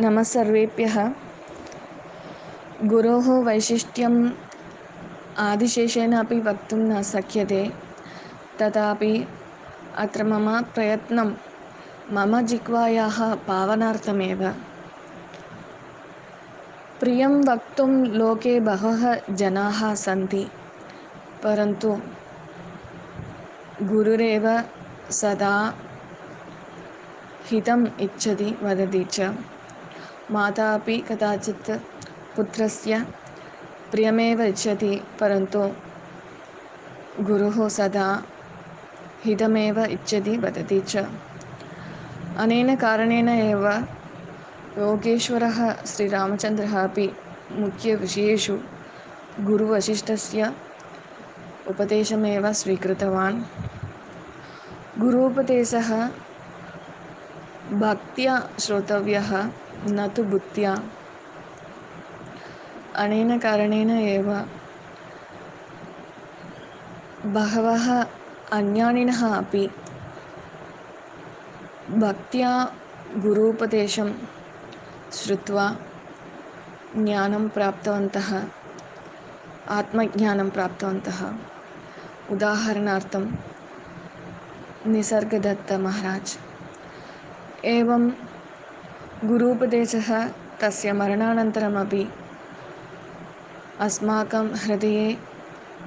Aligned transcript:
नमः 0.00 0.22
सर्वेभ्यः 0.22 0.94
गुरोः 2.92 3.26
वैशिष्ट्यम् 3.46 4.16
आदिशेषेण 5.38 6.12
अपि 6.18 6.38
वक्तुं 6.46 6.78
न 6.78 7.02
शक्यते। 7.10 7.60
तथापि 8.60 9.12
अत्र 10.04 10.24
मम 10.30 10.48
प्रयत्नं 10.74 11.30
मम 12.16 12.40
जिह्वायाः 12.50 13.18
पावनार्थमेव। 13.48 14.42
प्रियं 17.00 17.40
वक्तुं 17.50 17.90
लोके 18.18 18.58
बहवः 18.68 19.34
जनाः 19.42 19.94
सन्ति 20.04 20.44
परन्तु 21.44 21.96
गुरुरेव 23.92 24.46
सदा 25.22 25.56
हितम् 27.50 27.86
इच्छति 28.00 28.54
वदति 28.62 29.04
च 29.04 29.34
माता 30.32 30.72
अपि 30.74 30.96
कदाचित् 31.08 31.70
पुत्रस्य 32.36 32.98
प्रियमेव 33.90 34.40
इच्छति 34.42 34.94
परन्तु 35.20 35.60
गुरुः 37.26 37.56
सदा 37.68 38.06
हितमेव 39.24 39.78
इच्छति 39.84 40.36
वदति 40.44 40.80
च। 40.80 41.04
अनेन 42.44 42.74
कारणेन 42.76 43.28
एव 43.28 43.66
योगेश्वरः 44.78 45.58
श्रीरामचन्द्रः 45.92 46.74
अपि 46.82 47.06
मुख्यविषयेषु 47.58 48.56
गुरुवसिष्ठस्य 49.48 50.52
उपदेशमेव 51.70 52.52
स्वीकृतवान्। 52.60 53.42
गुरूपदेशः 55.00 55.90
भक्त्या 57.82 58.38
श्रोतव्यः 58.60 59.30
न 59.86 60.06
तु 60.16 60.22
बुद्ध्या 60.24 60.74
अनेन 62.94 63.38
कारणेन 63.38 63.90
एव। 63.90 64.28
बहवः 67.34 68.02
अज्ञानिनः 68.52 69.20
अपि। 69.36 69.66
भक्त्या 71.90 72.50
गुरूपदेशं 73.22 74.12
श्रुत्वा 75.12 75.66
ज्ञानं 76.96 77.48
प्राप्तवन्तः। 77.48 78.30
आत्मज्ञानं 79.68 80.48
प्राप्तवन्तः। 80.50 81.20
उदाहरणार्थं 82.30 83.24
निसर्गदत्तमहाराज 84.86 86.36
एवं 87.64 88.10
गुरूपदेशः 89.22 90.08
तस्य 90.60 90.92
मरणानन्तरमपि 90.92 92.02
अस्माकं 93.84 94.46
हृदये 94.62 95.06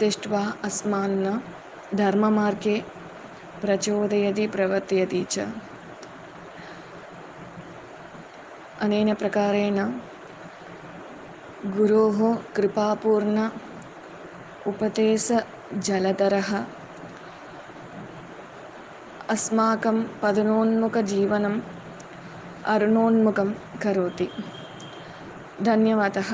तिष्ट्वा 0.00 0.40
अस्मान् 0.64 1.16
धर्ममार्गे 1.98 2.76
प्रचोदयति 3.60 4.46
प्रवर्तयति 4.54 5.22
च। 5.32 5.46
अनेन 8.86 9.12
प्रकारेण 9.22 9.78
गुरोः 11.76 12.20
कृपापूर्ण 12.56 13.48
उपदेशजलधरः 14.72 16.50
अस्माकं 19.36 20.02
पतनोन्मुखजीवनम् 20.22 21.60
अरुणोन्मुखं 22.70 23.52
करोति। 23.82 24.28
धन्यवादः 25.62 26.28